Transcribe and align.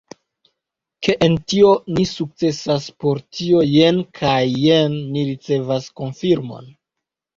Ke 1.07 1.15
en 1.25 1.35
tio 1.51 1.73
ni 1.97 2.05
sukcesas, 2.11 2.87
por 3.05 3.21
tio 3.39 3.61
jen 3.75 4.01
kaj 4.21 4.41
jen 4.65 4.97
ni 5.15 5.27
ricevas 5.33 5.91
konfirmon. 6.03 6.73